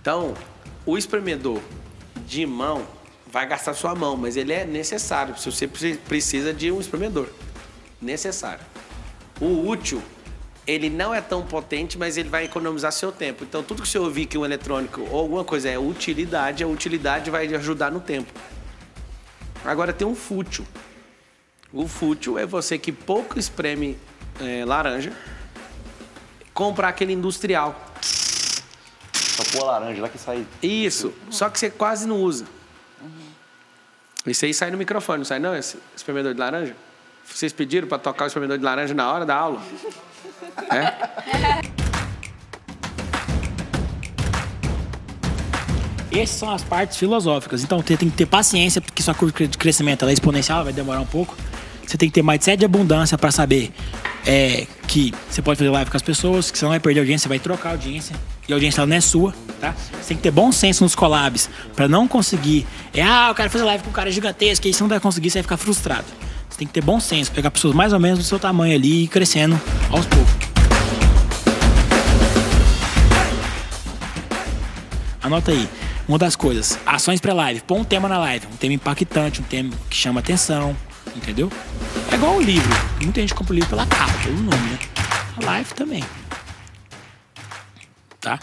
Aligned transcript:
Então, 0.00 0.32
o 0.86 0.96
espremedor 0.96 1.60
de 2.26 2.46
mão 2.46 2.86
vai 3.30 3.46
gastar 3.46 3.74
sua 3.74 3.94
mão, 3.94 4.16
mas 4.16 4.34
ele 4.34 4.50
é 4.50 4.64
necessário. 4.64 5.36
Se 5.36 5.52
você 5.52 5.68
precisa 5.68 6.54
de 6.54 6.72
um 6.72 6.80
espremedor, 6.80 7.28
necessário. 8.00 8.64
O 9.42 9.68
útil, 9.68 10.02
ele 10.66 10.88
não 10.88 11.14
é 11.14 11.20
tão 11.20 11.42
potente, 11.42 11.98
mas 11.98 12.16
ele 12.16 12.30
vai 12.30 12.46
economizar 12.46 12.90
seu 12.90 13.12
tempo. 13.12 13.44
Então, 13.44 13.62
tudo 13.62 13.82
que 13.82 13.88
você 13.88 13.98
ouvir 13.98 14.24
que 14.24 14.38
um 14.38 14.44
eletrônico 14.46 15.02
ou 15.10 15.20
alguma 15.20 15.44
coisa 15.44 15.68
é 15.68 15.78
utilidade, 15.78 16.64
a 16.64 16.66
utilidade 16.66 17.30
vai 17.30 17.46
ajudar 17.56 17.90
no 17.90 18.00
tempo. 18.00 18.32
Agora 19.66 19.92
tem 19.92 20.08
um 20.08 20.14
fútil. 20.14 20.66
O 21.70 21.86
fútil 21.86 22.38
é 22.38 22.46
você 22.46 22.78
que 22.78 22.90
pouco 22.90 23.38
espreme 23.38 23.98
é, 24.40 24.64
laranja, 24.64 25.12
comprar 26.54 26.88
aquele 26.88 27.12
industrial. 27.12 27.84
Só 29.38 29.44
pôr 29.52 29.68
a 29.68 29.78
laranja 29.78 30.02
lá 30.02 30.08
que 30.08 30.18
sai. 30.18 30.44
Isso, 30.60 31.14
só 31.30 31.48
que 31.48 31.60
você 31.60 31.70
quase 31.70 32.08
não 32.08 32.20
usa. 32.20 32.44
Isso 34.26 34.44
aí 34.44 34.52
sai 34.52 34.72
no 34.72 34.76
microfone, 34.76 35.18
não 35.18 35.24
sai 35.24 35.38
não, 35.38 35.54
esse 35.54 35.78
espremedor 35.96 36.34
de 36.34 36.40
laranja? 36.40 36.74
Vocês 37.24 37.52
pediram 37.52 37.86
para 37.86 37.98
tocar 37.98 38.24
o 38.24 38.26
espremedor 38.26 38.58
de 38.58 38.64
laranja 38.64 38.94
na 38.94 39.12
hora 39.12 39.24
da 39.24 39.36
aula? 39.36 39.62
É? 40.70 40.92
Essas 46.10 46.36
são 46.36 46.50
as 46.50 46.64
partes 46.64 46.96
filosóficas. 46.96 47.62
Então 47.62 47.80
você 47.80 47.96
tem 47.96 48.10
que 48.10 48.16
ter 48.16 48.26
paciência, 48.26 48.80
porque 48.80 49.00
sua 49.04 49.14
curva 49.14 49.46
de 49.46 49.56
crescimento 49.56 50.04
é 50.04 50.12
exponencial, 50.12 50.64
vai 50.64 50.72
demorar 50.72 51.00
um 51.00 51.06
pouco. 51.06 51.36
Você 51.86 51.96
tem 51.96 52.08
que 52.08 52.14
ter 52.14 52.24
mindset 52.24 52.56
de 52.56 52.64
abundância 52.64 53.16
para 53.16 53.30
saber 53.30 53.72
é, 54.26 54.66
que 54.88 55.14
você 55.30 55.40
pode 55.40 55.58
fazer 55.58 55.70
live 55.70 55.90
com 55.90 55.96
as 55.96 56.02
pessoas, 56.02 56.50
que 56.50 56.58
você 56.58 56.64
não 56.64 56.70
vai 56.70 56.80
perder 56.80 57.00
audiência, 57.00 57.24
você 57.24 57.28
vai 57.28 57.38
trocar 57.38 57.70
audiência. 57.70 58.16
E 58.48 58.52
a 58.52 58.56
audiência 58.56 58.86
não 58.86 58.96
é 58.96 59.00
sua, 59.00 59.34
tá? 59.60 59.74
Você 60.00 60.08
tem 60.08 60.16
que 60.16 60.22
ter 60.22 60.30
bom 60.30 60.50
senso 60.50 60.82
nos 60.82 60.94
collabs 60.94 61.50
para 61.76 61.86
não 61.86 62.08
conseguir. 62.08 62.66
É, 62.94 63.02
ah, 63.02 63.26
eu 63.28 63.34
quero 63.34 63.50
fazer 63.50 63.64
live 63.64 63.84
com 63.84 63.90
um 63.90 63.92
cara 63.92 64.10
gigantesco, 64.10 64.66
e 64.66 64.68
aí 64.68 64.74
você 64.74 64.82
não 64.82 64.88
vai 64.88 64.98
conseguir, 64.98 65.28
você 65.28 65.38
vai 65.38 65.42
ficar 65.42 65.58
frustrado. 65.58 66.06
Você 66.48 66.56
tem 66.56 66.66
que 66.66 66.72
ter 66.72 66.80
bom 66.80 66.98
senso, 66.98 67.30
pegar 67.30 67.50
pessoas 67.50 67.74
mais 67.74 67.92
ou 67.92 68.00
menos 68.00 68.18
do 68.18 68.24
seu 68.24 68.38
tamanho 68.38 68.74
ali 68.74 69.00
e 69.00 69.04
ir 69.04 69.08
crescendo 69.08 69.60
aos 69.90 70.06
poucos. 70.06 70.32
Anota 75.22 75.50
aí. 75.50 75.68
Uma 76.08 76.16
das 76.16 76.34
coisas, 76.34 76.78
ações 76.86 77.20
pré-live. 77.20 77.60
Põe 77.66 77.80
um 77.80 77.84
tema 77.84 78.08
na 78.08 78.16
live, 78.16 78.46
um 78.46 78.56
tema 78.56 78.72
impactante, 78.72 79.42
um 79.42 79.44
tema 79.44 79.74
que 79.90 79.96
chama 79.96 80.20
atenção, 80.20 80.74
entendeu? 81.14 81.52
É 82.10 82.14
igual 82.14 82.36
o 82.36 82.40
livro. 82.40 82.74
Muita 83.02 83.20
gente 83.20 83.34
compra 83.34 83.52
o 83.52 83.56
livro 83.56 83.68
pela 83.68 83.84
capa, 83.84 84.14
pelo 84.22 84.38
nome, 84.38 84.70
né? 84.70 84.78
A 85.36 85.44
live 85.44 85.74
também. 85.74 86.02
Tá? 88.20 88.38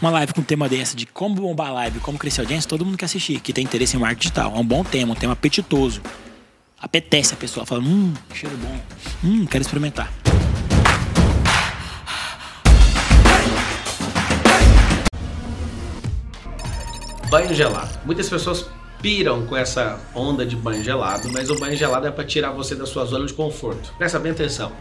Uma 0.00 0.10
live 0.10 0.34
com 0.34 0.40
um 0.40 0.44
tema 0.44 0.68
dessa 0.68 0.96
de 0.96 1.06
como 1.06 1.36
bombar 1.36 1.68
a 1.68 1.72
live, 1.72 2.00
como 2.00 2.18
crescer 2.18 2.40
a 2.40 2.44
audiência, 2.44 2.68
todo 2.68 2.84
mundo 2.84 2.98
quer 2.98 3.04
assistir, 3.04 3.38
que 3.40 3.52
tem 3.52 3.62
interesse 3.62 3.96
em 3.96 4.00
marketing 4.00 4.20
digital. 4.20 4.52
É 4.56 4.58
um 4.58 4.64
bom 4.64 4.82
tema, 4.82 5.12
um 5.12 5.16
tema 5.16 5.32
apetitoso. 5.32 6.02
Apetece 6.80 7.34
a 7.34 7.36
pessoa, 7.36 7.64
fala, 7.64 7.80
hum, 7.80 8.12
cheiro 8.34 8.56
bom. 8.56 8.80
Hum, 9.22 9.46
quero 9.46 9.62
experimentar. 9.62 10.12
Banho 17.30 17.54
gelado. 17.54 18.00
Muitas 18.04 18.28
pessoas 18.28 18.66
piram 19.00 19.46
com 19.46 19.56
essa 19.56 20.00
onda 20.14 20.44
de 20.44 20.56
banho 20.56 20.82
gelado, 20.82 21.30
mas 21.32 21.48
o 21.48 21.58
banho 21.58 21.76
gelado 21.76 22.06
é 22.06 22.10
para 22.10 22.24
tirar 22.24 22.50
você 22.50 22.74
da 22.74 22.86
sua 22.86 23.04
zona 23.04 23.24
de 23.24 23.32
conforto. 23.32 23.94
Presta 23.96 24.18
bem 24.18 24.32
atenção. 24.32 24.72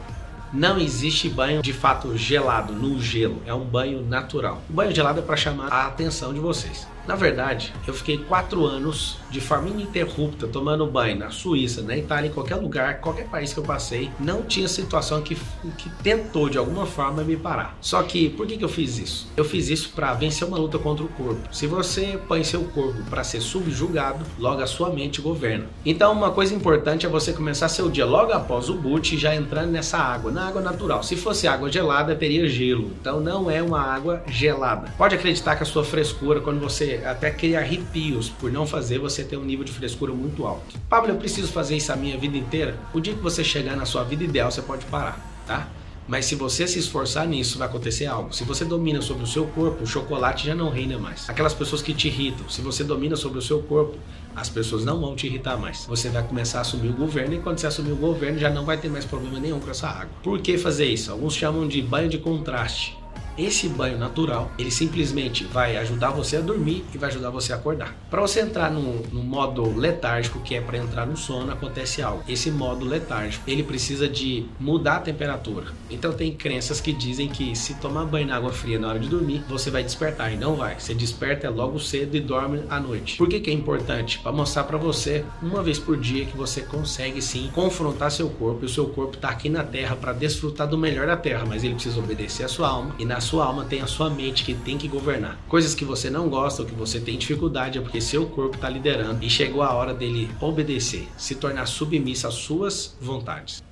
Não 0.54 0.78
existe 0.78 1.30
banho 1.30 1.62
de 1.62 1.72
fato 1.72 2.18
gelado, 2.18 2.74
no 2.74 3.00
gelo. 3.00 3.42
É 3.46 3.54
um 3.54 3.64
banho 3.64 4.02
natural. 4.02 4.62
O 4.70 4.74
banho 4.74 4.94
gelado 4.94 5.20
é 5.20 5.22
para 5.22 5.38
chamar 5.38 5.72
a 5.72 5.88
atenção 5.88 6.34
de 6.34 6.40
vocês. 6.42 6.86
Na 7.08 7.16
verdade, 7.16 7.74
eu 7.88 7.94
fiquei 7.94 8.18
quatro 8.18 8.66
anos 8.66 9.18
de 9.30 9.42
forma 9.42 9.70
ininterrupta 9.70 10.48
tomando 10.48 10.86
banho 10.86 11.18
na 11.18 11.30
Suíça, 11.30 11.82
na 11.82 11.98
Itália, 11.98 12.30
em 12.30 12.34
qualquer 12.34 12.56
lugar, 12.56 13.00
qualquer 13.00 13.28
país 13.28 13.54
que 13.54 13.60
eu 13.60 13.64
passei, 13.64 14.12
não 14.20 14.44
tinha 14.44 14.68
situação 14.68 15.22
que, 15.22 15.36
que 15.78 15.90
tentou 16.04 16.50
de 16.50 16.58
alguma 16.58 16.86
forma 16.86 17.24
me 17.24 17.38
parar. 17.38 17.78
Só 17.82 18.04
que, 18.04 18.30
por 18.30 18.46
que, 18.46 18.58
que 18.58 18.64
eu 18.64 18.70
fiz 18.70 18.98
isso? 18.98 19.32
Eu 19.36 19.46
fiz 19.46 19.70
isso 19.70 19.92
para 19.96 20.14
vencer 20.14 20.48
uma 20.48 20.58
luta 20.58 20.78
contra 20.78 21.04
o 21.04 21.08
corpo. 21.08 21.42
Se 21.52 21.66
você 21.66 22.20
põe 22.28 22.44
seu 22.44 22.64
corpo 22.66 23.02
para 23.10 23.24
ser 23.24 23.42
subjugado, 23.42 24.26
logo 24.38 24.62
a 24.62 24.68
sua 24.68 24.90
mente 24.90 25.22
governa. 25.22 25.66
Então, 25.86 26.12
uma 26.12 26.32
coisa 26.32 26.54
importante 26.54 27.06
é 27.06 27.10
você 27.10 27.34
começar 27.34 27.70
seu 27.70 27.90
dia 27.90 28.06
logo 28.06 28.34
após 28.34 28.70
o 28.70 28.76
boot, 28.76 29.18
já 29.18 29.36
entrando 29.36 29.72
nessa 29.72 29.98
água, 29.98 30.32
na 30.32 30.48
água 30.48 30.62
natural. 30.62 31.04
Se 31.04 31.16
fosse 31.16 31.48
água 31.48 31.72
gelada, 31.72 32.16
teria 32.16 32.48
gelo. 32.48 32.92
Então, 33.00 33.20
não 33.20 33.50
é 33.50 33.62
uma 33.62 33.82
água 33.82 34.24
gelada. 34.28 34.94
Pode 34.98 35.16
acreditar 35.16 35.56
que 35.56 35.64
a 35.64 35.66
sua 35.66 35.84
frescura, 35.84 36.42
quando 36.42 36.60
você 36.60 37.01
até 37.06 37.32
cria 37.32 37.60
arrepios 37.60 38.30
por 38.30 38.52
não 38.52 38.66
fazer 38.66 39.00
você 39.00 39.24
ter 39.24 39.38
um 39.38 39.44
nível 39.44 39.64
de 39.64 39.72
frescura 39.72 40.14
muito 40.14 40.46
alto. 40.46 40.80
Pablo, 40.90 41.12
eu 41.12 41.18
preciso 41.18 41.52
fazer 41.52 41.78
isso 41.78 41.92
a 41.92 41.96
minha 41.96 42.18
vida 42.18 42.38
inteira? 42.38 42.78
O 42.94 43.00
dia 43.00 43.14
que 43.14 43.22
você 43.22 43.44
chegar 43.44 43.76
na 43.76 43.86
sua 43.86 44.04
vida 44.04 44.24
ideal, 44.24 44.52
você 44.52 44.62
pode 44.62 44.86
parar, 44.86 45.20
tá? 45.46 45.68
Mas 46.08 46.26
se 46.26 46.36
você 46.36 46.68
se 46.68 46.80
esforçar 46.80 47.28
nisso, 47.28 47.58
vai 47.58 47.68
acontecer 47.68 48.06
algo. 48.06 48.34
Se 48.34 48.44
você 48.44 48.66
domina 48.66 49.02
sobre 49.02 49.24
o 49.24 49.28
seu 49.28 49.46
corpo, 49.46 49.84
o 49.84 49.88
chocolate 49.88 50.46
já 50.46 50.56
não 50.56 50.70
reina 50.70 50.98
mais. 50.98 51.30
Aquelas 51.30 51.54
pessoas 51.54 51.82
que 51.82 51.94
te 51.94 52.08
irritam, 52.08 52.50
se 52.50 52.62
você 52.62 52.84
domina 52.84 53.16
sobre 53.16 53.40
o 53.40 53.42
seu 53.42 53.62
corpo, 53.62 53.98
as 54.36 54.50
pessoas 54.50 54.84
não 54.84 55.00
vão 55.00 55.16
te 55.16 55.28
irritar 55.28 55.58
mais. 55.58 55.86
Você 55.86 56.10
vai 56.10 56.24
começar 56.24 56.58
a 56.60 56.62
assumir 56.62 56.90
o 56.90 56.94
governo 56.94 57.36
e 57.36 57.40
quando 57.40 57.60
você 57.60 57.68
assumir 57.68 57.92
o 57.92 57.96
governo 57.96 58.40
já 58.40 58.50
não 58.50 58.66
vai 58.66 58.78
ter 58.78 58.90
mais 58.90 59.06
problema 59.06 59.40
nenhum 59.40 59.60
com 59.60 59.70
essa 59.70 59.88
água. 59.88 60.10
Por 60.24 60.40
que 60.40 60.58
fazer 60.58 60.86
isso? 60.86 61.12
Alguns 61.12 61.34
chamam 61.34 61.68
de 61.68 61.82
banho 61.82 62.10
de 62.10 62.18
contraste. 62.18 62.98
Esse 63.38 63.70
banho 63.70 63.98
natural, 63.98 64.52
ele 64.58 64.72
simplesmente 64.72 65.46
vai 65.46 65.78
ajudar 65.78 66.12
você 66.12 66.38
a 66.38 66.42
dormir 66.42 66.84
e 66.94 66.98
vai 66.98 67.10
ajudar 67.10 67.30
você 67.30 67.54
a 67.54 67.56
acordar. 67.56 67.96
Para 68.10 68.22
você 68.22 68.42
entrar 68.42 68.70
no, 68.70 69.02
no, 69.08 69.24
modo 69.24 69.78
letárgico, 69.78 70.40
que 70.42 70.56
é 70.56 70.62
para 70.62 70.78
entrar 70.78 71.06
no 71.06 71.16
sono, 71.16 71.52
acontece 71.52 72.02
algo. 72.02 72.24
Esse 72.28 72.52
modo 72.52 72.86
letárgico, 72.86 73.50
ele 73.50 73.64
precisa 73.64 74.08
de 74.08 74.46
mudar 74.60 74.98
a 74.98 75.00
temperatura. 75.00 75.68
Então 75.90 76.12
tem 76.12 76.34
crenças 76.34 76.82
que 76.82 76.92
dizem 76.92 77.30
que 77.30 77.56
se 77.56 77.76
tomar 77.76 78.06
banho 78.06 78.28
na 78.28 78.36
água 78.36 78.52
fria 78.52 78.78
na 78.78 78.90
hora 78.90 79.00
de 79.00 79.08
dormir, 79.08 79.44
você 79.48 79.72
vai 79.72 79.84
despertar 79.84 80.34
e 80.34 80.36
não 80.36 80.56
vai. 80.56 80.80
Você 80.80 80.94
desperta 80.94 81.50
logo 81.50 81.80
cedo 81.80 82.16
e 82.16 82.20
dorme 82.20 82.64
à 82.70 82.80
noite. 82.80 83.18
Por 83.18 83.30
que, 83.30 83.40
que 83.40 83.50
é 83.50 83.54
importante? 83.54 84.20
Para 84.20 84.32
mostrar 84.32 84.66
para 84.66 84.78
você 84.78 85.24
uma 85.42 85.64
vez 85.64 85.80
por 85.80 85.98
dia 85.98 86.26
que 86.26 86.36
você 86.36 86.62
consegue 86.62 87.22
sim 87.22 87.50
confrontar 87.54 88.12
seu 88.12 88.30
corpo 88.30 88.64
e 88.64 88.66
o 88.66 88.70
seu 88.70 88.88
corpo 88.88 89.16
está 89.16 89.30
aqui 89.30 89.48
na 89.48 89.64
Terra 89.64 89.96
para 89.96 90.14
desfrutar 90.14 90.68
do 90.68 90.78
melhor 90.78 91.08
da 91.08 91.16
Terra, 91.16 91.46
mas 91.48 91.64
ele 91.64 91.76
precisa 91.76 92.00
obedecer 92.00 92.44
a 92.44 92.48
sua 92.48 92.68
alma 92.68 92.96
e 93.00 93.06
na 93.06 93.21
sua 93.22 93.46
alma 93.46 93.64
tem 93.64 93.82
a 93.82 93.88
sua 93.88 94.10
mente 94.10 94.44
que 94.44 94.54
tem 94.54 94.78
que 94.78 94.88
governar. 94.88 95.40
Coisas 95.48 95.74
que 95.74 95.86
você 95.86 96.10
não 96.10 96.28
gosta 96.28 96.62
ou 96.62 96.68
que 96.68 96.76
você 96.76 97.00
tem 97.00 97.18
dificuldade 97.18 97.78
é 97.78 97.82
porque 97.82 98.02
seu 98.02 98.26
corpo 98.26 98.56
está 98.56 98.68
liderando 98.68 99.24
e 99.24 99.30
chegou 99.30 99.62
a 99.62 99.74
hora 99.74 99.94
dele 99.94 100.30
obedecer, 100.42 101.08
se 101.18 101.36
tornar 101.36 101.66
submisso 101.66 102.28
às 102.28 102.34
suas 102.34 102.98
vontades. 103.00 103.64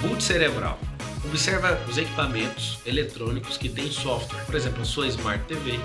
Boot 0.00 0.22
cerebral. 0.22 0.78
Observa 1.24 1.80
os 1.88 1.96
equipamentos 1.96 2.78
eletrônicos 2.84 3.56
que 3.56 3.68
têm 3.68 3.90
software, 3.90 4.44
por 4.44 4.54
exemplo, 4.54 4.82
a 4.82 4.84
sua 4.84 5.06
Smart 5.06 5.44
TV, 5.44 5.78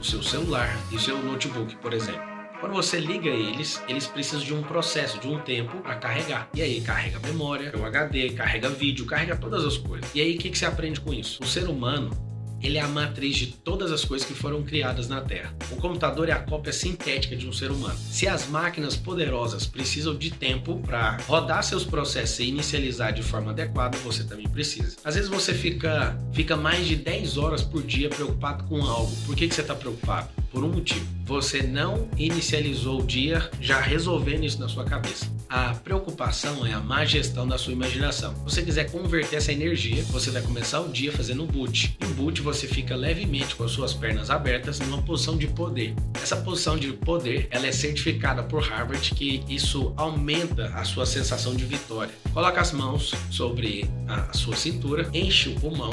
o 0.00 0.04
seu 0.04 0.22
celular 0.22 0.76
e 0.90 0.96
o 0.96 1.00
seu 1.00 1.22
notebook, 1.22 1.76
por 1.76 1.94
exemplo. 1.94 2.39
Quando 2.60 2.74
você 2.74 3.00
liga 3.00 3.30
eles, 3.30 3.82
eles 3.88 4.06
precisam 4.06 4.44
de 4.44 4.52
um 4.52 4.62
processo, 4.62 5.18
de 5.18 5.26
um 5.26 5.40
tempo 5.40 5.78
para 5.80 5.94
carregar. 5.94 6.50
E 6.54 6.60
aí 6.60 6.82
carrega 6.82 7.18
memória, 7.20 7.72
o 7.74 7.86
HD, 7.86 8.30
carrega 8.30 8.68
vídeo, 8.68 9.06
carrega 9.06 9.34
todas 9.34 9.64
as 9.64 9.78
coisas. 9.78 10.14
E 10.14 10.20
aí 10.20 10.36
o 10.36 10.38
que, 10.38 10.50
que 10.50 10.58
você 10.58 10.66
aprende 10.66 11.00
com 11.00 11.12
isso? 11.12 11.42
O 11.42 11.46
ser 11.46 11.66
humano 11.66 12.29
ele 12.62 12.78
é 12.78 12.80
a 12.80 12.88
matriz 12.88 13.36
de 13.36 13.46
todas 13.48 13.90
as 13.90 14.04
coisas 14.04 14.26
que 14.26 14.34
foram 14.34 14.62
criadas 14.62 15.08
na 15.08 15.20
Terra. 15.20 15.54
O 15.70 15.76
computador 15.76 16.28
é 16.28 16.32
a 16.32 16.38
cópia 16.38 16.72
sintética 16.72 17.36
de 17.36 17.46
um 17.46 17.52
ser 17.52 17.70
humano. 17.70 17.98
Se 17.98 18.28
as 18.28 18.48
máquinas 18.48 18.96
poderosas 18.96 19.66
precisam 19.66 20.16
de 20.16 20.30
tempo 20.30 20.80
para 20.84 21.16
rodar 21.26 21.62
seus 21.62 21.84
processos 21.84 22.38
e 22.38 22.44
inicializar 22.44 23.12
de 23.12 23.22
forma 23.22 23.50
adequada, 23.50 23.96
você 23.98 24.24
também 24.24 24.48
precisa. 24.48 24.96
Às 25.04 25.14
vezes 25.14 25.30
você 25.30 25.54
fica, 25.54 26.18
fica 26.32 26.56
mais 26.56 26.86
de 26.86 26.96
10 26.96 27.38
horas 27.38 27.62
por 27.62 27.82
dia 27.82 28.08
preocupado 28.08 28.64
com 28.64 28.82
algo. 28.82 29.14
Por 29.26 29.34
que, 29.34 29.48
que 29.48 29.54
você 29.54 29.62
está 29.62 29.74
preocupado? 29.74 30.28
Por 30.50 30.64
um 30.64 30.68
motivo. 30.68 31.06
Você 31.24 31.62
não 31.62 32.08
inicializou 32.16 33.00
o 33.00 33.06
dia 33.06 33.48
já 33.60 33.80
resolvendo 33.80 34.44
isso 34.44 34.58
na 34.58 34.68
sua 34.68 34.84
cabeça. 34.84 35.26
A 35.50 35.74
preocupação 35.74 36.64
é 36.64 36.72
a 36.72 36.78
má 36.78 37.04
gestão 37.04 37.44
da 37.44 37.58
sua 37.58 37.72
imaginação. 37.72 38.32
Se 38.36 38.42
você 38.44 38.62
quiser 38.62 38.88
converter 38.88 39.34
essa 39.34 39.50
energia, 39.50 40.00
você 40.04 40.30
vai 40.30 40.40
começar 40.40 40.80
o 40.80 40.88
dia 40.88 41.10
fazendo 41.10 41.42
um 41.42 41.46
boot. 41.46 41.96
E 42.00 42.04
o 42.04 42.14
boot 42.14 42.40
você 42.40 42.68
fica 42.68 42.94
levemente 42.94 43.56
com 43.56 43.64
as 43.64 43.72
suas 43.72 43.92
pernas 43.92 44.30
abertas 44.30 44.78
numa 44.78 45.02
posição 45.02 45.36
de 45.36 45.48
poder. 45.48 45.92
Essa 46.22 46.36
posição 46.36 46.78
de 46.78 46.92
poder, 46.92 47.48
ela 47.50 47.66
é 47.66 47.72
certificada 47.72 48.44
por 48.44 48.62
Harvard 48.62 49.12
que 49.12 49.42
isso 49.48 49.92
aumenta 49.96 50.66
a 50.66 50.84
sua 50.84 51.04
sensação 51.04 51.52
de 51.56 51.64
vitória. 51.64 52.14
Coloca 52.32 52.60
as 52.60 52.70
mãos 52.70 53.12
sobre 53.28 53.90
a 54.06 54.32
sua 54.32 54.54
cintura, 54.54 55.10
enche 55.12 55.48
o 55.48 55.58
pulmão 55.58 55.90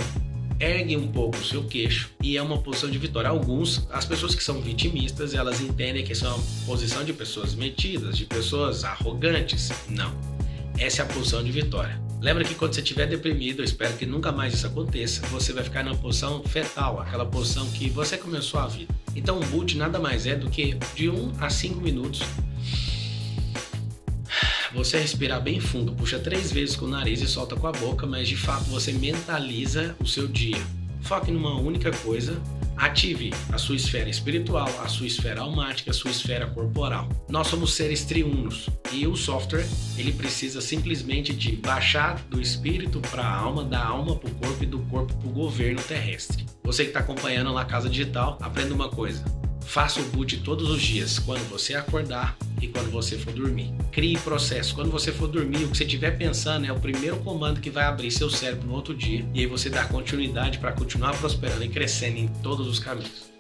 ergue 0.60 0.98
um 0.98 1.08
pouco 1.08 1.38
o 1.38 1.44
seu 1.44 1.64
queixo 1.64 2.12
e 2.22 2.38
é 2.38 2.42
uma 2.42 2.58
posição 2.58 2.90
de 2.90 2.98
vitória. 2.98 3.30
Alguns, 3.30 3.88
as 3.92 4.06
pessoas 4.06 4.34
que 4.34 4.44
são 4.44 4.62
vitimistas, 4.62 5.34
elas 5.34 5.62
entendem 5.62 6.04
que 6.04 6.14
isso 6.14 6.26
é 6.26 6.30
uma 6.30 6.44
posição 6.66 7.04
de 7.04 7.14
pessoas 7.14 7.54
metidas, 7.54 8.18
de 8.18 8.26
pessoas 8.26 8.84
arrogantes. 8.84 9.72
Não. 9.90 10.14
Essa 10.78 11.02
é 11.02 11.06
a 11.06 11.08
posição 11.08 11.44
de 11.44 11.52
vitória. 11.52 12.00
Lembra 12.20 12.44
que 12.44 12.56
quando 12.56 12.74
você 12.74 12.82
estiver 12.82 13.06
deprimido, 13.06 13.60
eu 13.60 13.66
espero 13.66 13.96
que 13.96 14.06
nunca 14.06 14.32
mais 14.32 14.54
isso 14.54 14.66
aconteça, 14.66 15.26
você 15.28 15.54
vai 15.54 15.64
ficar 15.64 15.84
na 15.84 15.96
posição 15.96 16.44
fetal, 16.44 17.00
aquela 17.00 17.26
posição 17.26 17.68
que 17.72 17.90
você 17.90 18.18
começou 18.18 18.60
a 18.60 18.68
vida. 18.68 18.94
Então, 19.16 19.40
o 19.40 19.46
boot 19.46 19.78
nada 19.78 20.00
mais 20.00 20.26
é 20.26 20.36
do 20.36 20.50
que 20.50 20.78
de 20.96 21.10
1 21.10 21.34
a 21.40 21.50
5 21.50 21.80
minutos. 21.80 22.22
Você 24.78 25.00
respirar 25.00 25.42
bem 25.42 25.60
fundo, 25.60 25.92
puxa 25.92 26.20
três 26.20 26.52
vezes 26.52 26.76
com 26.76 26.86
o 26.86 26.90
nariz 26.90 27.20
e 27.22 27.28
solta 27.28 27.56
com 27.56 27.68
a 27.68 27.72
boca, 27.72 28.06
mas 28.06 28.28
de 28.28 28.38
fato 28.38 28.64
você 28.66 28.94
mentaliza 28.94 29.96
o 30.00 30.06
seu 30.06 30.28
dia. 30.28 30.62
Foque 31.02 31.32
numa 31.32 31.60
única 31.60 31.92
coisa 31.92 32.42
Ative 32.78 33.34
a 33.52 33.58
sua 33.58 33.76
esfera 33.76 34.08
espiritual, 34.08 34.70
a 34.84 34.88
sua 34.88 35.08
esfera 35.08 35.42
almática, 35.42 35.90
a 35.90 35.94
sua 35.94 36.12
esfera 36.12 36.46
corporal. 36.46 37.10
Nós 37.28 37.48
somos 37.48 37.74
seres 37.74 38.06
triunos 38.06 38.70
e 38.92 39.08
o 39.08 39.16
software 39.16 39.68
ele 39.98 40.12
precisa 40.12 40.62
simplesmente 40.62 41.34
de 41.34 41.56
baixar 41.56 42.22
do 42.30 42.40
espírito 42.40 43.02
para 43.02 43.24
a 43.24 43.36
alma, 43.36 43.64
da 43.64 43.84
alma 43.84 44.16
para 44.16 44.30
o 44.30 44.36
corpo 44.36 44.64
e 44.64 44.68
do 44.68 44.78
corpo 44.82 45.12
para 45.16 45.28
o 45.28 45.34
governo 45.34 45.82
terrestre. 45.82 46.46
Você 46.64 46.84
que 46.84 46.92
está 46.92 47.00
acompanhando 47.00 47.52
lá 47.52 47.66
Casa 47.66 47.90
Digital, 47.90 48.38
aprenda 48.40 48.76
uma 48.76 48.90
coisa. 48.90 49.26
Faça 49.66 50.00
o 50.00 50.04
boot 50.10 50.38
todos 50.42 50.70
os 50.70 50.82
dias, 50.82 51.18
quando 51.18 51.50
você 51.50 51.74
acordar 51.74 52.38
e 52.62 52.68
quando 52.68 52.92
você 52.92 53.18
for 53.18 53.34
dormir. 53.34 53.74
Crie 53.92 54.18
processo. 54.18 54.74
Quando 54.76 54.92
você 54.92 55.12
for 55.12 55.28
dormir, 55.28 55.64
o 55.64 55.70
que 55.70 55.78
você 55.78 55.84
estiver 55.84 56.18
pensando 56.18 56.66
é 56.66 56.72
o 56.72 56.80
primeiro 56.80 57.18
comando 57.18 57.60
que 57.60 57.70
vai 57.70 57.86
abrir 57.86 58.12
seu 58.12 58.30
cérebro 58.30 58.68
no 58.68 58.74
outro 58.74 58.94
dia. 58.94 59.26
E 59.34 59.42
aí 59.42 59.46
você 59.46 59.70
dá 59.70 59.86
continuidade 59.86 60.58
para 60.58 60.72
continuar 60.72 61.18
prosperando 61.18 61.64
e 61.64 61.70
crescendo 61.70 62.18
em 62.18 62.28
todos 62.28 62.68
os 62.68 62.80
caminhos. 62.80 63.37